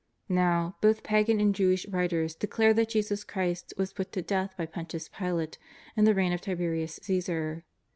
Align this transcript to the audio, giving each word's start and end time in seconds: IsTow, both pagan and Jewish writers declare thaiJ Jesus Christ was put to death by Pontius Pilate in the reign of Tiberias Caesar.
IsTow, 0.31 0.73
both 0.81 1.03
pagan 1.03 1.39
and 1.39 1.53
Jewish 1.53 1.87
writers 1.87 2.33
declare 2.33 2.73
thaiJ 2.73 2.87
Jesus 2.89 3.23
Christ 3.23 3.75
was 3.77 3.93
put 3.93 4.11
to 4.13 4.23
death 4.23 4.57
by 4.57 4.65
Pontius 4.65 5.07
Pilate 5.09 5.59
in 5.95 6.05
the 6.05 6.15
reign 6.15 6.33
of 6.33 6.41
Tiberias 6.41 6.99
Caesar. 7.03 7.65